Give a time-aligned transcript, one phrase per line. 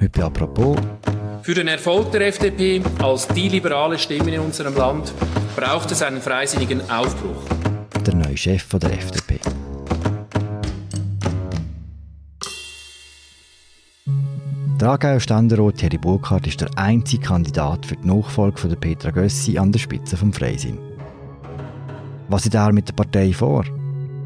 [0.00, 0.76] Heute apropos.
[1.42, 5.12] Für den Erfolg der FDP als die liberale Stimme in unserem Land
[5.56, 7.42] braucht es einen freisinnigen Aufbruch.
[8.04, 9.38] Der neue Chef der FDP.
[14.80, 19.56] Der Aargauer Ständerat Thierry Burkhardt ist der einzige Kandidat für die Nachfolge von Petra Gössi
[19.56, 20.78] an der Spitze vom Freisinn.
[22.28, 23.64] Was hat er mit der Partei vor?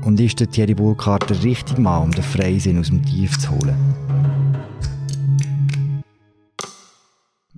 [0.05, 3.51] Und ist der Thierry Burkhardt der richtige Mann, um den Freisinn aus dem Tief zu
[3.51, 3.77] holen?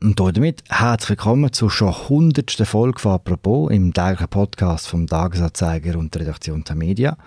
[0.03, 5.99] Und damit herzlich willkommen zur schon hundertsten Folge von «Apropos» im täglichen Podcast vom Tagesanzeiger
[5.99, 7.19] und der Redaktion der Media.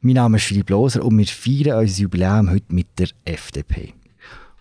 [0.00, 3.94] Mein Name ist Philipp Loser und wir feiern unser Jubiläum heute mit der FDP.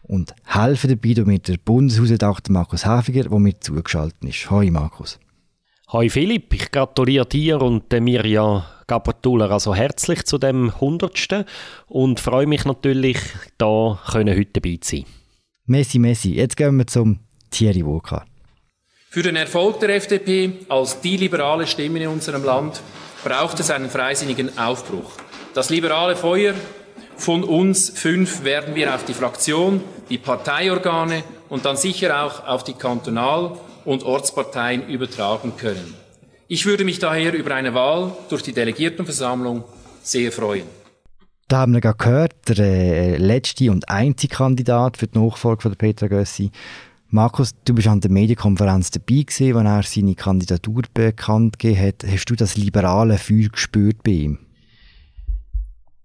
[0.04, 4.52] Und helfen dabei mit der Bundeshausredakteur Markus Häfiger, der mir zugeschaltet ist.
[4.52, 5.20] Hoi Markus.
[5.92, 11.46] Hoi Philipp, ich gratuliere dir und der Mirja Gabertuller also herzlich zu dem hundertsten
[11.88, 13.18] und freue mich natürlich,
[13.58, 15.06] da können heute dabei zu sein.
[15.66, 16.36] Messi, Messi.
[16.36, 17.20] Jetzt gehen wir zum
[17.52, 18.28] Thierry Burkhardt.
[19.10, 22.82] Für den Erfolg der FDP als die liberale Stimme in unserem Land
[23.24, 25.12] braucht es einen freisinnigen Aufbruch.
[25.54, 26.54] Das liberale Feuer
[27.18, 32.64] von uns fünf werden wir auf die Fraktion, die Parteiorgane und dann sicher auch auf
[32.64, 35.94] die Kantonal- und Ortsparteien übertragen können.
[36.48, 39.64] Ich würde mich daher über eine Wahl durch die Delegiertenversammlung
[40.02, 40.66] sehr freuen.
[41.48, 45.76] Da haben wir gerade gehört, der äh, letzte und einzige Kandidat für die Nachfolge von
[45.76, 46.50] Petra Gössi
[47.14, 52.06] Markus, du bist an der Medienkonferenz dabei gewesen, wenn er seine Kandidatur bekannt gegeben hat.
[52.08, 54.40] Hast du das liberale Feuer gespürt bei ihm?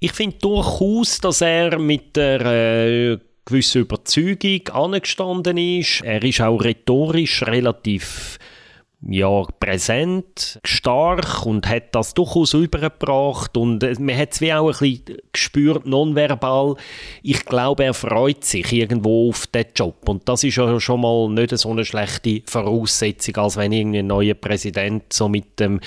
[0.01, 6.01] Ich finde durchaus, dass er mit der äh, gewissen Überzeugung angestanden ist.
[6.03, 8.41] Er ist auch rhetorisch relativ
[9.03, 14.69] ja, präsent, stark und hat das durchaus übergebracht und äh, man hat es wie auch
[14.69, 16.77] ein bisschen gespürt, nonverbal.
[17.23, 21.29] Ich glaube, er freut sich irgendwo auf den Job und das ist ja schon mal
[21.29, 25.81] nicht so eine schlechte Voraussetzung, als wenn irgendein neuer Präsident so mit dem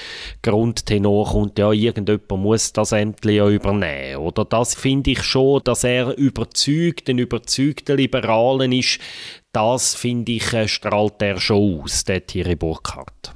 [0.43, 4.17] Grundtenor kommt, ja, irgendjemand muss das endlich übernehmen.
[4.17, 8.99] Oder das finde ich schon, dass er überzeugt, ein überzeugter Liberalen ist,
[9.51, 13.33] das, finde ich, äh, strahlt er schon aus, der Thierry Burkhardt.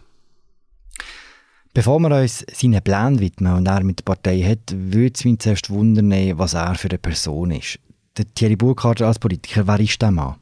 [1.74, 5.40] Bevor wir uns seinen Plänen widmen und er mit der Partei hat, würde es mich
[5.40, 7.80] zuerst wundern, was er für eine Person ist.
[8.16, 10.36] Der Thierry Burkhardt als Politiker, wer ist der Mann?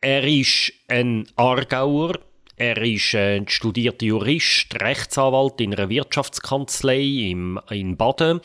[0.00, 2.18] Er ist ein Aargauer,
[2.58, 8.40] er ist ein studierter Jurist, Rechtsanwalt in einer Wirtschaftskanzlei im, in Baden.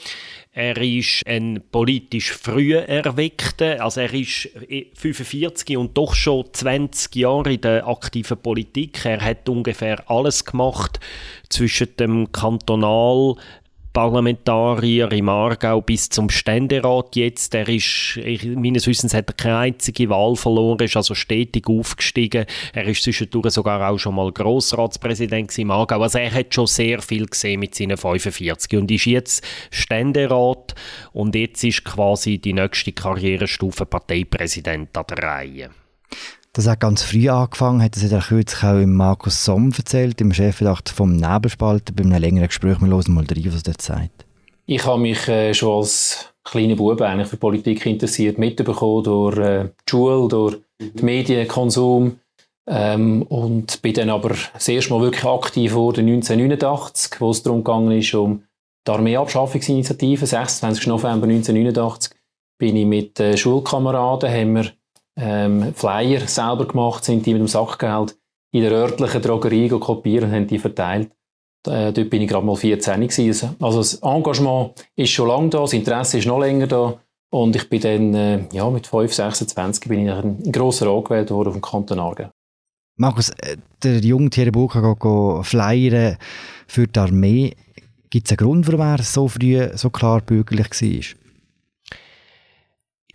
[0.51, 4.49] Er ist ein politisch früh Erweckter, also er ist
[4.93, 9.03] 45 und doch schon 20 Jahre in der aktiven Politik.
[9.03, 10.99] Er hat ungefähr alles gemacht
[11.49, 13.35] zwischen dem Kantonal
[13.93, 17.53] Parlamentarier im Aargau bis zum Ständerat jetzt.
[17.53, 22.47] Er ist, ich, meines Wissens hat er keine einzige Wahl verloren, ist also stetig aufgestiegen.
[22.73, 26.01] Er ist zwischendurch sogar auch schon mal Grossratspräsident im Aargau.
[26.01, 30.73] Also er hat schon sehr viel gesehen mit seinen 45 und ist jetzt Ständerat
[31.11, 35.69] und jetzt ist quasi die nächste Karrierestufe Parteipräsident an der Reihe.
[36.55, 40.31] Das hat ganz früh angefangen, hat es ja kürzlich auch im Markus Somm erzählt, im
[40.31, 42.79] Chefredakteur vom Nebelspalter, bei einem längeren Gespräch.
[42.79, 44.25] Wir hören mal rein, was er sagt.
[44.67, 49.63] Ich habe mich äh, schon als kleiner Bub eigentlich für Politik interessiert, mitbekommen durch äh,
[49.63, 52.19] die Schule, durch den Medienkonsum
[52.67, 57.63] ähm, und bin dann aber das erste Mal wirklich aktiv geworden 1989, wo es darum
[57.63, 58.43] gegangen ist, um
[58.87, 60.85] die Armeeabschaffungsinitiative, 26.
[60.85, 62.13] November 1989,
[62.59, 64.71] bin ich mit äh, Schulkameraden, haben wir
[65.15, 68.17] ähm, Flyer selber gemacht, sind die mit dem Sackgeld
[68.51, 71.11] in der örtlichen Drogerie kopiert und haben die verteilt.
[71.67, 73.55] Äh, dort bin ich gerade mal 14 gewesen.
[73.59, 76.99] Also das Engagement ist schon lange da, das Interesse ist noch länger da.
[77.31, 81.47] Und ich bin dann, äh, ja, mit 5, 26 bin ich in grosser angewählt worden
[81.49, 82.29] auf dem Kanton Aargau.
[82.95, 86.17] Markus, äh, der junge Thierry Burka geht flyern
[86.67, 87.55] für die Armee.
[88.11, 91.22] Gibt es einen Grund, warum er so früh so klar bürgerlich war?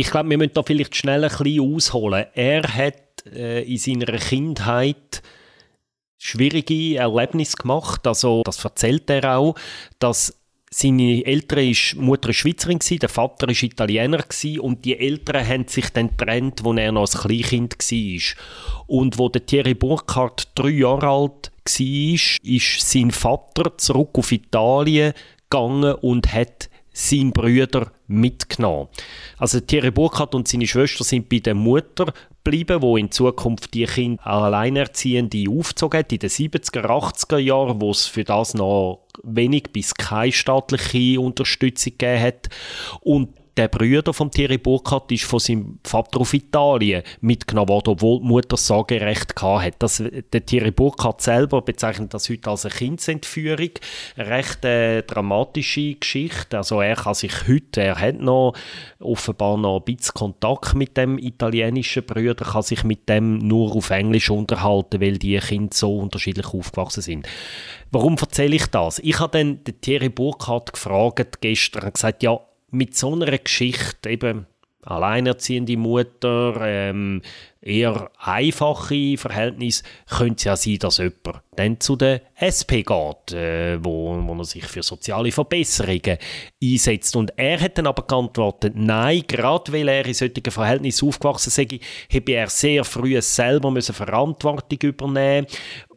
[0.01, 2.27] Ich glaube, wir müssen da vielleicht schnell ein bisschen ausholen.
[2.33, 5.23] Er hat äh, in seiner Kindheit
[6.19, 8.07] schwierige Erlebnisse gemacht.
[8.07, 9.57] Also, das erzählt er auch,
[9.99, 10.39] dass
[10.71, 15.67] seine Eltern ist, Mutter Schweizerin gewesen, der Vater ist Italiener gewesen, und die Eltern haben
[15.67, 18.85] sich dann getrennt, als er noch ein Kleinkind war.
[18.87, 22.15] Und wo der Thierry Burkhardt drei Jahre alt war,
[22.45, 25.13] ist sein Vater zurück auf Italien
[25.51, 28.89] gegangen und hat seinen Brüder mitgenommen.
[29.37, 32.13] Also Thierry Burkhardt und seine Schwester sind bei der Mutter
[32.43, 37.91] geblieben, wo in Zukunft die Kinder alleinerziehende aufgezogen hat, in den 70er, 80er Jahren, wo
[37.91, 42.49] es für das noch wenig bis keine staatliche Unterstützung gegeben hat.
[43.01, 43.29] Und
[43.59, 48.27] der Brüder von Thierry Burkhardt ist von seinem Vater auf Italien mitgenommen worden, obwohl die
[48.27, 49.77] Mutter das Sorgerecht hatte.
[49.81, 50.01] Das,
[50.33, 53.71] der Thierry Burkhardt selber bezeichnet das heute als eine Kindsentführung.
[54.17, 56.57] Eine recht äh, dramatische Geschichte.
[56.57, 58.53] Also er kann sich heute, er hat noch
[59.01, 63.91] offenbar noch ein bisschen Kontakt mit dem italienischen Brüder, kann sich mit dem nur auf
[63.91, 67.29] Englisch unterhalten, weil die Kinder so unterschiedlich aufgewachsen sind.
[67.91, 69.01] Warum erzähle ich das?
[69.01, 72.39] Ich habe dann den Thierry Burkhardt gefragt gestern und gesagt, ja,
[72.71, 74.47] mit so einer Geschichte, eben
[74.83, 77.23] alleinerziehende Mutter, ähm,
[77.61, 83.83] eher einfache Verhältnisse, könnte es ja sein, dass jemand dann zu der SP geht, äh,
[83.83, 86.19] wo, wo er sich für soziale Verbesserungen
[86.63, 87.17] einsetzt.
[87.17, 91.81] Und er hat dann aber geantwortet, nein, gerade weil er in solchen Verhältnissen aufgewachsen sei,
[92.13, 95.47] habe er sehr früh selber müssen Verantwortung übernehmen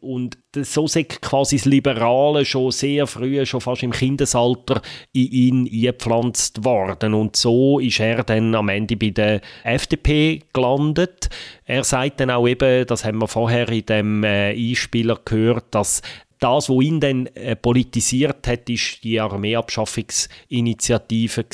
[0.01, 4.81] und so sei quasi das Liberale schon sehr früh, schon fast im Kindesalter,
[5.13, 7.13] in ihn eingepflanzt worden.
[7.13, 11.29] Und so ist er dann am Ende bei der FDP gelandet.
[11.65, 16.01] Er sagt dann auch eben, das haben wir vorher in dem äh, Einspieler gehört, dass
[16.41, 21.45] das, was ihn dann äh, politisiert hat, ist die Armeeabschaffungsinitiative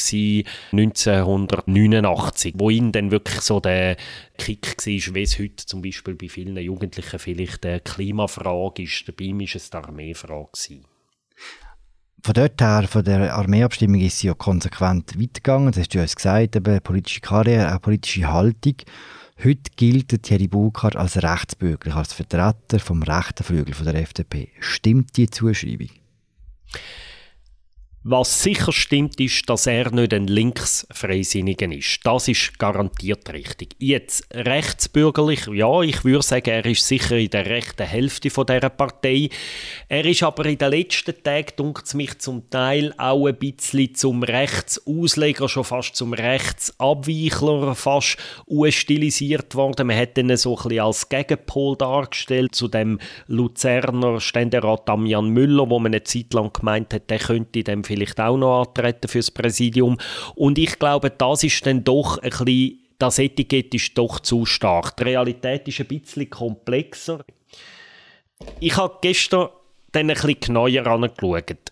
[0.71, 3.97] 1989, wo ihn dann wirklich so der
[4.37, 9.13] Kick war, wie es heute zum Beispiel bei vielen Jugendlichen vielleicht eine Klimafrage ist.
[9.17, 10.79] Bei ihm war es die Armeefrage.
[12.23, 15.73] Von dort her, von der Armeeabstimmung ist sie ja konsequent weitergegangen.
[15.73, 18.75] Das hast du uns gesagt, eben politische Karriere, auch politische Haltung.
[19.43, 24.49] Heute gilt Thierry Burkhardt als rechtsbürgerlich, als Vertreter vom rechten Flügel der FDP.
[24.59, 25.91] Stimmt die Zuschreibung?
[28.09, 31.99] Was sicher stimmt, ist, dass er nicht ein Linksfreisinniger ist.
[32.05, 33.75] Das ist garantiert richtig.
[33.79, 38.69] Jetzt rechtsbürgerlich, ja, ich würde sagen, er ist sicher in der rechten Hälfte von dieser
[38.69, 39.27] Partei.
[39.89, 44.23] Er ist aber in den letzten Tagen, dunkt mich zum Teil auch ein bisschen zum
[44.23, 48.15] Rechtsausleger, schon fast zum Rechtsabweichler, fast
[48.69, 49.87] stilisiert worden.
[49.87, 55.69] Man hat ihn so ein bisschen als Gegenpol dargestellt zu dem Luzerner Ständerat Damian Müller,
[55.69, 59.31] wo man eine Zeit lang gemeint hat, der könnte dem vielleicht auch noch antreten fürs
[59.31, 59.97] Präsidium.
[60.35, 64.97] Und ich glaube, das ist dann doch ein bisschen, das Etikett ist doch zu stark.
[64.97, 67.23] Die Realität ist ein bisschen komplexer.
[68.59, 69.49] Ich habe gestern
[69.91, 71.71] dann ein bisschen genauer angeschaut.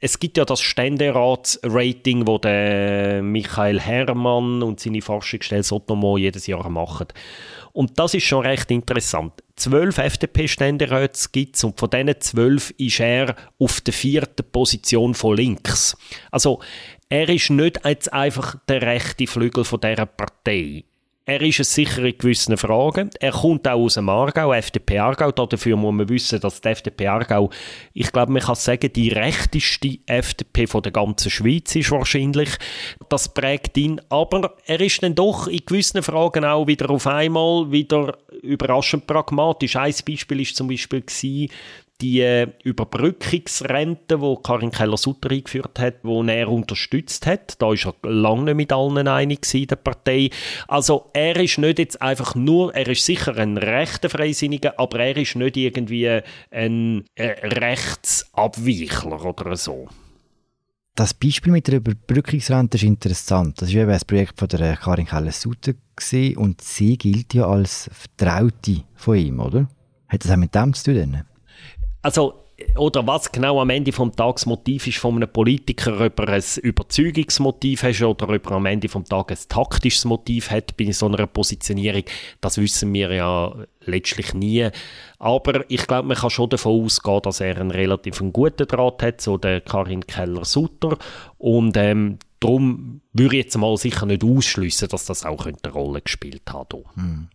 [0.00, 6.68] Es gibt ja das Ständeratsrating, wo der Michael Herrmann und seine Forschungsstelle Sotomo jedes Jahr
[6.68, 7.08] machen.
[7.72, 9.34] Und das ist schon recht interessant.
[9.54, 15.36] Zwölf FDP-Ständeräte gibt es und von diesen zwölf ist er auf der vierten Position von
[15.36, 15.96] links.
[16.30, 16.60] Also
[17.08, 20.84] er ist nicht jetzt einfach der rechte Flügel von dieser Partei.
[21.28, 23.10] Er ist es sicher in gewissen Fragen.
[23.18, 25.32] Er kommt auch aus dem Aargau, FDP Aargau.
[25.32, 27.50] Dafür muss man wissen, dass die FDP Aargau,
[27.94, 32.50] ich glaube, man kann sagen, die rechteste FDP von der ganzen Schweiz ist wahrscheinlich.
[33.08, 34.00] Das prägt ihn.
[34.08, 39.74] Aber er ist dann doch in gewissen Fragen auch wieder auf einmal wieder überraschend pragmatisch.
[39.74, 41.50] Ein Beispiel ist zum Beispiel gewesen,
[42.00, 47.60] die Überbrückungsrente, die Karin Keller-Sutter eingeführt hat, die er unterstützt hat.
[47.60, 50.30] Da ist er lange nicht mit allen einig in der Partei.
[50.68, 55.16] Also er ist nicht jetzt einfach nur, er ist sicher ein rechter Freisinniger, aber er
[55.16, 56.20] ist nicht irgendwie
[56.50, 59.88] ein äh, Rechtsabweichler oder so.
[60.94, 63.60] Das Beispiel mit der Überbrückungsrente ist interessant.
[63.60, 65.72] Das ist eben das Projekt von der Karin Keller-Sutter
[66.36, 69.68] und sie gilt ja als Vertraute von ihm, oder?
[70.08, 71.22] Hat das auch mit dem zu tun?
[72.06, 72.34] Also
[72.76, 76.44] oder was genau am Ende vom Tages Motiv ist von einem Politiker, ob er ein
[76.62, 81.06] Überzeugungsmotiv hat oder ob er am Ende vom Tag ein taktisches Motiv hat bei so
[81.06, 82.04] einer Positionierung,
[82.40, 84.68] das wissen wir ja letztlich nie.
[85.18, 89.20] Aber ich glaube, man kann schon davon ausgehen, dass er einen relativ guten Draht hat,
[89.20, 90.96] so der Karin Keller-Sutter.
[91.36, 96.00] Und ähm, darum würde ich jetzt mal sicher nicht ausschließen, dass das auch eine Rolle
[96.00, 96.72] gespielt hat.
[96.94, 97.28] Hm.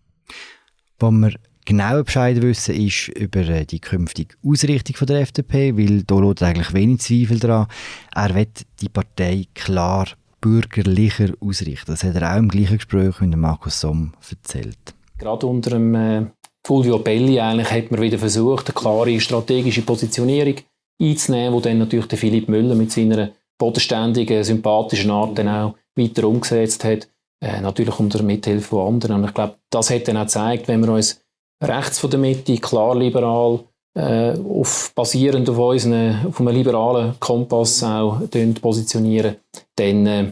[0.98, 1.34] Wo wir
[1.66, 6.42] genauen Bescheid wissen ist über äh, die künftige Ausrichtung von der FDP, weil da lohnt
[6.44, 7.68] eigentlich wenig Zweifel daran.
[8.14, 10.08] Er wird die Partei klar
[10.42, 11.92] bürgerlicher ausrichten.
[11.92, 14.96] Das hat er auch im gleichen Gespräch mit Markus Somm erzählt.
[15.18, 16.26] Gerade unter dem äh,
[16.66, 20.56] Fulvio Belli eigentlich hat man wieder versucht, eine klare strategische Positionierung
[21.00, 26.28] einzunehmen, wo dann natürlich der Philipp Müller mit seiner bodenständigen, sympathischen Art dann auch weiter
[26.28, 27.08] umgesetzt hat.
[27.44, 29.18] Äh, natürlich unter Mithilfe von anderen.
[29.18, 31.22] Und ich glaube, das hat dann auch gezeigt, wenn wir uns
[31.62, 33.60] rechts von der Mitte, klar liberal,
[33.94, 38.22] äh, auf, basierend auf, unseren, auf einem liberalen Kompass auch
[38.62, 39.36] positionieren,
[39.76, 40.32] dann äh,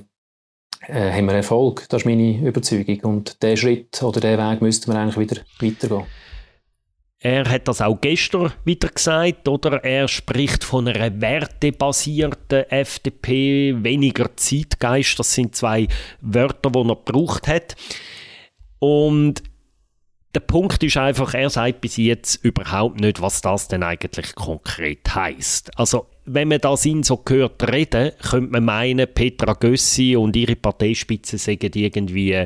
[0.87, 1.85] äh, haben wir Erfolg.
[1.89, 2.99] Das ist meine Überzeugung.
[3.01, 6.05] Und diesen Schritt oder diesen Weg müssten wir eigentlich wieder weitergehen.
[7.21, 9.83] Er hat das auch gestern wieder gesagt, oder?
[9.83, 15.19] Er spricht von einer wertebasierten FDP, weniger Zeitgeist.
[15.19, 15.89] Das sind zwei
[16.21, 17.75] Wörter, die er gebraucht hat.
[18.79, 19.43] Und
[20.35, 25.15] der Punkt ist einfach, er sagt bis jetzt überhaupt nicht, was das denn eigentlich konkret
[25.15, 25.77] heißt.
[25.79, 30.55] Also, wenn man das ihn so hört reden, könnte man meinen, Petra Gössi und ihre
[30.55, 32.45] Parteispitze seien irgendwie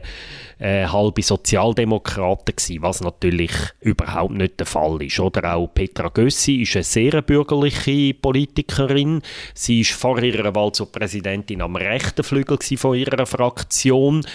[0.60, 5.20] äh, halbe Sozialdemokraten gewesen, was natürlich überhaupt nicht der Fall ist.
[5.20, 9.22] Oder auch Petra Gössi ist eine sehr bürgerliche Politikerin.
[9.54, 14.26] Sie ist vor ihrer Wahl zur Präsidentin am rechten Flügel von ihrer Fraktion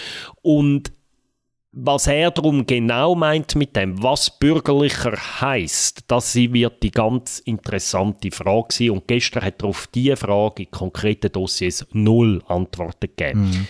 [0.43, 0.91] und
[1.71, 8.31] was er darum genau meint mit dem, was bürgerlicher heißt, das wird die ganz interessante
[8.31, 8.89] Frage sein.
[8.91, 13.49] Und gestern hat er auf diese Frage in konkreten Dossiers null Antworten gegeben.
[13.49, 13.67] Mhm.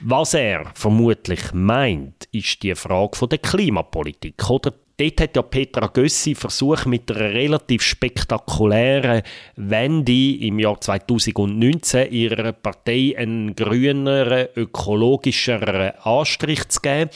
[0.00, 5.88] Was er vermutlich meint, ist die Frage von der Klimapolitik oder dort hat ja Petra
[5.88, 9.22] Gössi versucht, mit einer relativ spektakulären
[9.56, 17.10] Wende im Jahr 2019 ihrer Partei einen grüneren, ökologischeren Anstrich zu geben.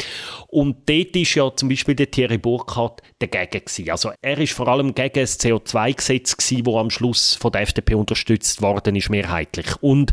[0.48, 3.90] Und dort ist ja zum Beispiel der Thierry Burkhardt dagegen gewesen.
[3.90, 7.94] Also er ist vor allem gegen das CO2-Gesetz gewesen, das am Schluss von der FDP
[7.94, 9.66] unterstützt worden ist, mehrheitlich.
[9.80, 10.12] Und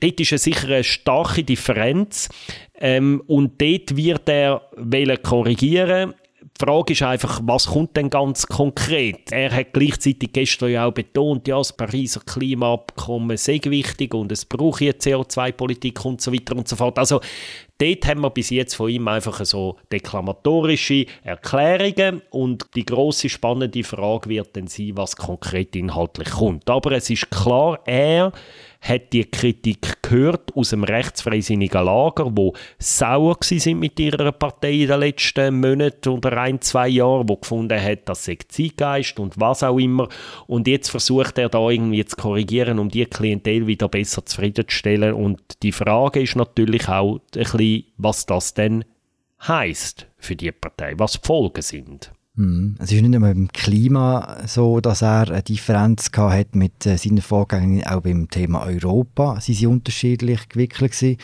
[0.00, 2.28] dort ist es sicher eine starke Differenz.
[2.74, 4.62] Ähm, und dort wird er
[5.22, 6.14] korrigieren
[6.60, 9.32] die Frage ist einfach, was kommt denn ganz konkret?
[9.32, 14.44] Er hat gleichzeitig gestern ja auch betont, ja, das Pariser Klimaabkommen sei wichtig und es
[14.44, 16.98] brauche eine CO2-Politik und so weiter und so fort.
[16.98, 17.20] Also
[17.78, 23.82] dort haben wir bis jetzt von ihm einfach so deklamatorische Erklärungen und die große spannende
[23.82, 26.70] Frage wird dann sein, was konkret inhaltlich kommt.
[26.70, 28.32] Aber es ist klar, er
[28.82, 34.88] hat die Kritik gehört aus dem rechtsfreisinnigen Lager, wo sauer sind mit ihrer Partei in
[34.88, 39.62] den letzten Monaten oder ein, zwei Jahren, wo gefunden hat, das sei Zeitgeist und was
[39.62, 40.08] auch immer.
[40.48, 45.14] Und jetzt versucht er da irgendwie zu korrigieren, um die Klientel wieder besser zufriedenzustellen.
[45.14, 48.84] Und die Frage ist natürlich auch ein bisschen, was das denn
[49.46, 52.12] heißt für die Partei, was die Folgen sind.
[52.34, 52.76] Mhm.
[52.78, 57.20] Es ist nicht nur beim Klima so, dass er eine Differenz hat mit äh, seinen
[57.20, 61.18] Vorgängern, auch beim Thema Europa Sie sind unterschiedlich gewickelt gewesen.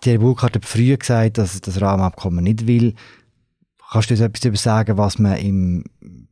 [0.00, 2.94] Thierry Burkhardt hat früher gesagt, dass er das Rahmenabkommen nicht will.
[3.90, 5.84] Kannst du uns etwas darüber sagen, was man im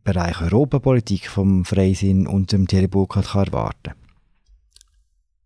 [0.02, 3.94] Bereich Europapolitik vom Freisinn und dem Thierry Burkhardt kann erwarten kann?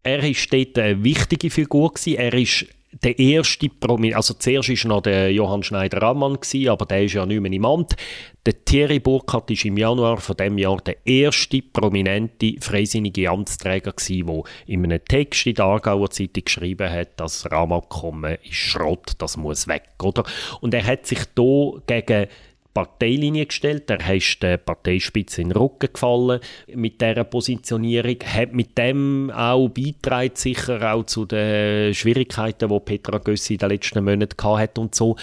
[0.03, 1.93] Er war dort eine wichtige Figur.
[1.93, 2.17] Gewesen.
[2.17, 7.13] Er ist der erste Promi also zuerst war noch der Johann Schneider-Ammann, aber der ist
[7.13, 7.97] ja nicht mehr im Amt.
[8.47, 14.43] Der Thierry Burkhardt war im Januar von dem Jahr der erste prominente freisinnige Amtsträger der
[14.67, 19.69] in einem Text in der Aargauer Zeitung geschrieben hat, das Rahmenabkommen ist Schrott, das muss
[19.69, 20.25] weg, oder?
[20.61, 22.29] Und er hat sich da gegen
[22.75, 23.91] Parteilinie gestellt.
[23.91, 26.41] Er ist der Parteispitze in den Rücken gefallen
[26.75, 28.17] mit dieser Positionierung.
[28.25, 33.71] Hat mit dem auch beitragen sicher auch zu den Schwierigkeiten, die Petra Gössi in den
[33.71, 35.17] letzten Monaten hatte und so.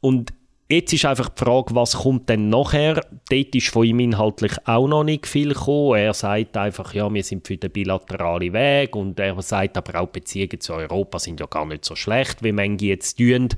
[0.00, 0.32] Und
[0.72, 3.04] Jetzt ist einfach die Frage, was kommt denn nachher?
[3.28, 5.98] Dort ist von ihm inhaltlich auch noch nicht viel gekommen.
[5.98, 10.06] Er sagt einfach, ja, wir sind für den bilateralen Weg und er sagt aber auch,
[10.06, 13.48] Beziehungen zu Europa sind ja gar nicht so schlecht, wie manche jetzt tun.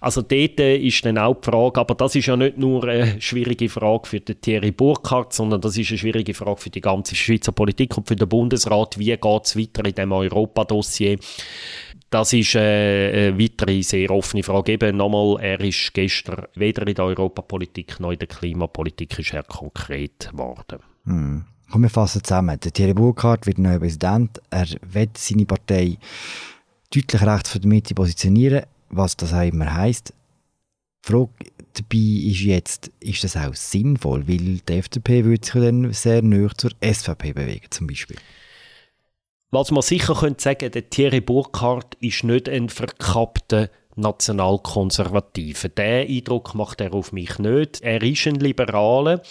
[0.00, 3.20] Also dort äh, ist dann auch die Frage, aber das ist ja nicht nur eine
[3.20, 7.14] schwierige Frage für den Thierry Burkhardt, sondern das ist eine schwierige Frage für die ganze
[7.14, 8.98] Schweizer Politik und für den Bundesrat.
[8.98, 11.16] Wie geht es weiter in dem Europa-Dossier?
[12.10, 14.72] Das ist äh, eine weitere sehr offene Frage.
[14.72, 19.42] Eben nochmal, er ist gestern weder in der Europapolitik noch in der Klimapolitik ist er
[19.42, 20.78] konkret geworden.
[21.04, 21.44] Hm.
[21.70, 22.60] Komm, wir fassen zusammen.
[22.60, 24.40] Der Thierry Burkhardt wird neuer Präsident.
[24.50, 25.98] Er wird seine Partei
[26.94, 30.14] deutlich rechts von der Mitte positionieren, was das auch immer heisst.
[31.04, 31.30] Die Frage
[31.74, 34.28] dabei ist jetzt, ist das auch sinnvoll?
[34.28, 38.16] Weil die FDP würde sich dann sehr näher zur SVP bewegen, zum Beispiel.
[39.50, 45.68] Was man sicher könnte sagen, der Thierry Burkhardt ist nicht ein verkappter Nationalkonservativer.
[45.68, 47.80] Den Eindruck macht er auf mich nicht.
[47.80, 49.22] Er ist ein Liberaler.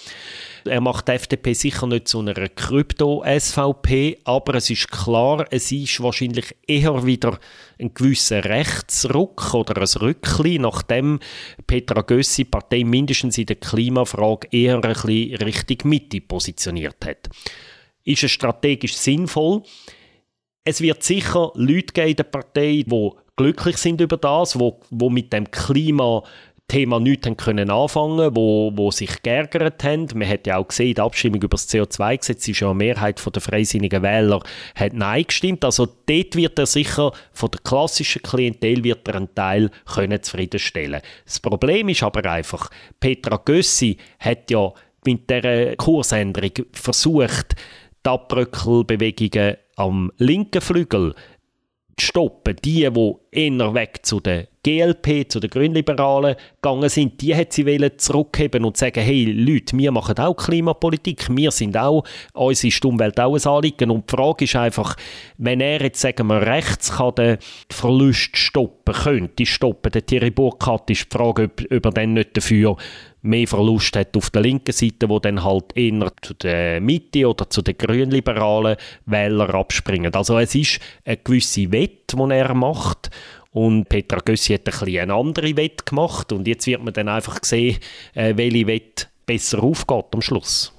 [0.63, 6.01] Er macht die FDP sicher nicht zu einer Krypto-SVP, aber es ist klar, es ist
[6.01, 7.37] wahrscheinlich eher wieder
[7.79, 11.19] ein gewisser Rechtsruck oder ein Rückli, nachdem
[11.67, 17.29] Petra Gössi Partei mindestens in der Klimafrage eher ein bisschen Richtung Mitte positioniert hat.
[18.03, 19.61] Ist es strategisch sinnvoll?
[20.67, 25.11] Es wird sicher Leute geben in der Partei, die glücklich sind über das, wo, wo
[25.11, 26.23] mit dem Klima
[26.67, 30.07] Thema nichts haben können anfangen wo, wo sich geärgert haben.
[30.15, 33.41] Man hat ja auch gesehen, die Abstimmung über das CO2-Gesetz ist ja eine Mehrheit der
[33.41, 34.41] freisinnigen Wähler
[34.73, 35.63] hat Nein gestimmt.
[35.63, 41.01] Also dort wird er sicher, von der klassischen Klientel wird er einen Teil können zufriedenstellen
[41.25, 44.73] Das Problem ist aber einfach, Petra Gössi hat ja
[45.05, 47.55] mit dieser Kursänderung versucht,
[48.03, 51.13] die Abbröckelbewegungen am linken Flügel
[51.99, 52.55] stoppen.
[52.63, 57.91] Die, die eher weg zu den GLP, zu den Grünliberalen gegangen sind, die hat sie
[57.97, 62.03] zurückheben und sagen, hey Leute, wir machen auch Klimapolitik, wir sind auch,
[62.33, 63.91] uns ist die Umwelt auch ein Anliegen.
[63.91, 64.95] Und die Frage ist einfach,
[65.37, 67.37] wenn er jetzt, sagen wir, rechts kann den
[67.69, 72.35] Verlust stoppen könnte, stoppen, der Thierry Burkhardt, ist die Frage, ob, ob er dann nicht
[72.35, 72.77] dafür
[73.25, 77.49] mehr Verlust hat auf der linken Seite, wo dann halt eher zu der Mitte oder
[77.49, 80.13] zu den grünliberalen Wählern abspringen.
[80.13, 83.09] Also es ist eine gewisse Wette, die er macht
[83.51, 87.07] und Petra Gössi hat ein bisschen eine andere Wette gemacht und jetzt wird man dann
[87.07, 87.77] einfach sehen,
[88.13, 90.73] äh, welche Wette besser aufgeht am Schluss.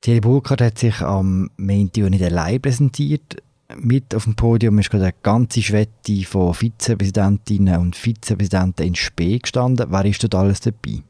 [0.00, 3.36] Thierry Burkhardt hat sich am Montag nicht allein präsentiert.
[3.76, 9.38] Mit auf dem Podium ist gerade eine ganze Schwette von Vizepräsidentinnen und Vizepräsidenten in Spee
[9.38, 9.86] gestanden.
[9.88, 11.02] Wer ist dort alles dabei?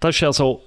[0.00, 0.62] Das ist also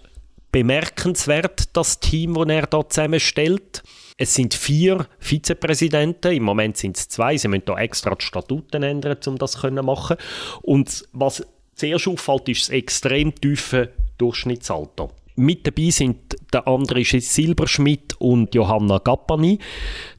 [0.51, 3.83] bemerkenswert, das Team, das er da zusammenstellt.
[4.17, 8.83] Es sind vier Vizepräsidenten, im Moment sind es zwei, sie müssen da extra die Statuten
[8.83, 10.17] ändern, um das zu machen.
[10.61, 11.45] Und was
[11.75, 15.09] zuerst auffällt, ist das extrem tiefe Durchschnittsalter.
[15.37, 19.59] Mit dabei sind der André Silberschmidt und Johanna Gappani.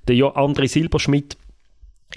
[0.09, 1.37] Der André Silberschmidt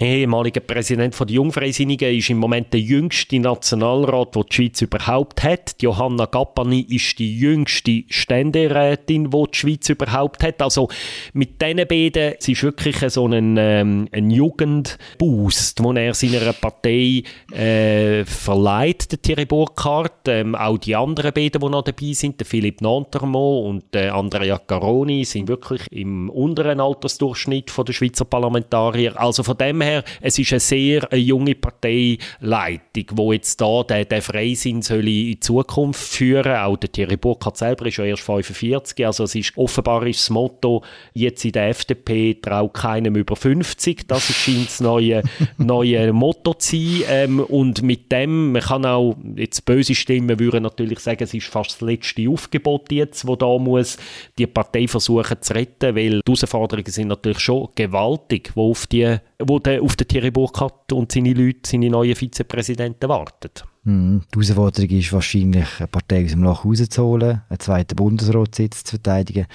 [0.00, 5.76] ehemaliger Präsident der Jungfreisinnigen, ist im Moment der jüngste Nationalrat, den die Schweiz überhaupt hat.
[5.80, 10.60] Johanna Gappani ist die jüngste Ständerätin, die die Schweiz überhaupt hat.
[10.62, 10.88] Also
[11.32, 17.22] mit diesen beiden es ist wirklich so ein, ähm, ein Jugendboost, den er seiner Partei
[17.52, 20.28] äh, verleiht, der Thierry Burkhardt.
[20.28, 24.58] Ähm, auch die anderen beiden, die noch dabei sind, der Philipp Nantermo und der Andrea
[24.58, 29.20] Caroni, sind wirklich im unteren Altersdurchschnitt der Schweizer Parlamentarier.
[29.20, 34.08] Also von dem her, es ist eine sehr eine junge Parteileitung, wo jetzt da den,
[34.08, 36.56] den Freisinn soll in die Zukunft führen.
[36.56, 40.30] Auch der Thierry Burkhardt selber ist ja erst 45, also es ist offenbar ist das
[40.30, 44.08] Motto jetzt in der FDP trau keinem über 50.
[44.08, 45.22] Das scheint das neue,
[45.58, 47.04] neue Motto zu sein.
[47.08, 51.46] Ähm, und mit dem, man kann auch, jetzt böse Stimmen würden natürlich sagen, es ist
[51.46, 53.96] fast das letzte Aufgebot jetzt, wo da muss
[54.38, 59.18] die Partei versuchen zu retten, weil die Herausforderungen sind natürlich schon gewaltig, wo auf die
[59.46, 63.50] wo der, auf den Thierry Burkhardt und seine Leute, seine neuen Vizepräsidenten warten.
[63.84, 68.90] Mm, die Herausforderung ist wahrscheinlich, eine Partei aus dem Loch rauszuholen, einen zweiten Bundesratssitz zu
[68.92, 69.46] verteidigen.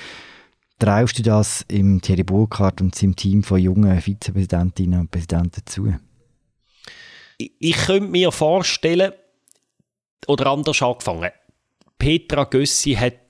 [0.78, 5.94] Traust du das im Thierry Burkhardt und seinem Team von jungen Vizepräsidentinnen und Präsidenten zu?
[7.38, 9.12] Ich, ich könnte mir vorstellen,
[10.28, 11.32] oder anders angefangen,
[11.98, 13.29] Petra Gössi hat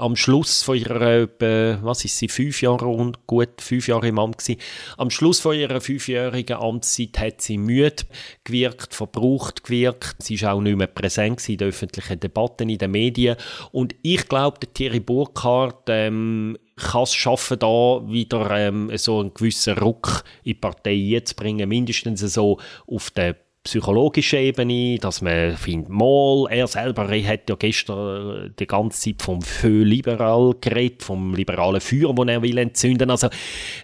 [0.00, 4.18] am Schluss von ihrer, äh, was ist sie, fünf Jahre und gut fünf Jahre im
[4.18, 4.60] Amt gewesen.
[4.96, 8.04] Am Schluss von ihrer fünfjährigen Amtszeit hat sie müde
[8.44, 10.16] gewirkt, verbraucht gewirkt.
[10.22, 13.36] Sie ist auch nicht mehr präsent in den öffentlichen Debatten, in den Medien.
[13.72, 19.76] Und ich glaube, Thierry Burkhardt ähm, kann es schaffen, da wieder ähm, so einen gewissen
[19.78, 25.90] Ruck in die Partei zu bringen, mindestens so auf der psychologischer Ebene, dass man findet,
[25.90, 31.34] mal, er selber hat ja gestern äh, die ganze Zeit vom Feu liberal geredet, vom
[31.34, 33.10] liberalen Feuer, das er will entzünden.
[33.10, 33.28] Also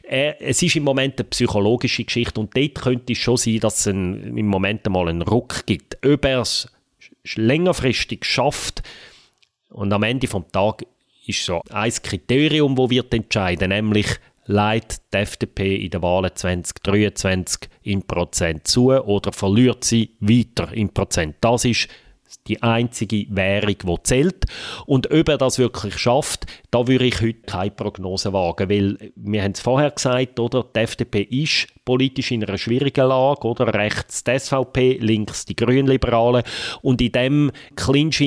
[0.02, 3.80] er, es ist im Moment eine psychologische Geschichte und dort könnte es schon sein, dass
[3.80, 5.98] es ein, im Moment mal einen Ruck gibt.
[6.06, 6.68] Ob er es
[7.34, 8.82] längerfristig schafft
[9.68, 10.86] und am Ende vom Tag
[11.26, 14.06] ist so ein Kriterium, wo wird entscheiden, nämlich
[14.46, 20.92] leitet die FDP in den Wahlen 2023 in Prozent zu oder verliert sie weiter in
[20.92, 21.36] Prozent.
[21.40, 21.88] Das ist
[22.46, 24.44] die einzige Währung, die zählt.
[24.86, 29.42] Und ob er das wirklich schafft, da würde ich heute keine Prognose wagen, weil wir
[29.42, 30.64] haben es vorher gesagt, oder?
[30.74, 33.72] Die FDP ist politisch in einer schwierigen Lage, oder?
[33.72, 36.42] Rechts die SVP, links die Grünliberalen.
[36.82, 38.22] Und in dem Clinch,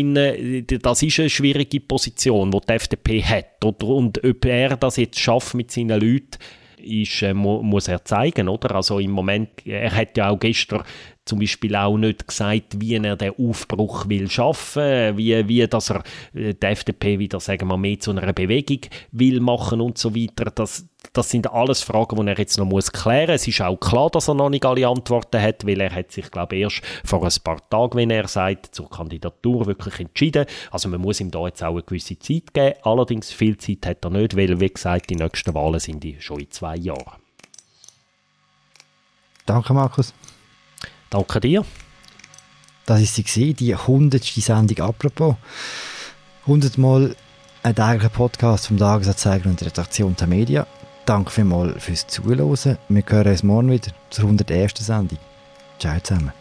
[0.81, 3.63] das ist eine schwierige Position, die die FDP hat.
[3.63, 3.87] Oder?
[3.87, 6.37] Und ob er das jetzt schafft mit seinen Leuten,
[6.81, 8.75] ist, äh, mu muss er zeigen, oder?
[8.75, 10.83] Also im Moment, er hat ja auch gestern
[11.25, 16.03] zum Beispiel auch nicht gesagt, wie er den Aufbruch will schaffen, wie, wie dass er
[16.33, 20.51] äh, die FDP wieder, sagen wir, mehr zu einer Bewegung will machen und so weiter.
[20.51, 23.35] Das, das sind alles Fragen, die er jetzt noch muss klären.
[23.35, 26.29] Es ist auch klar, dass er noch nicht alle Antworten hat, weil er hat sich,
[26.29, 30.45] glaube ich, erst vor ein paar Tagen, wenn er sagt, zur Kandidatur wirklich entschieden.
[30.71, 32.75] Also man muss ihm da jetzt auch eine gewisse Zeit geben.
[32.83, 36.51] Allerdings viel Zeit hat er nicht, weil, wie gesagt, die nächsten Wahlen sind schon in
[36.51, 37.21] zwei Jahren.
[39.45, 40.13] Danke, Markus.
[41.09, 41.65] Danke dir.
[42.85, 45.35] Das ist sie, die hundertste Sendung apropos.
[46.45, 47.15] Hundertmal
[47.61, 50.67] ein täglicher Podcast vom Tagesanzeiger und der Redaktion der Media.
[51.09, 52.77] Danke vielmals fürs Zuhören.
[52.87, 54.75] Wir hören uns morgen wieder zur 101.
[54.77, 55.17] Sendung.
[55.79, 56.31] Ciao zusammen.